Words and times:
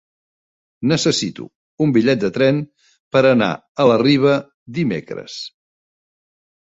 Necessito 0.91 1.43
un 1.85 1.93
bitllet 1.97 2.23
de 2.23 2.31
tren 2.37 2.61
per 3.17 3.23
anar 3.35 3.51
a 3.85 3.89
la 3.93 4.01
Riba 4.05 4.35
dimecres. 4.79 5.37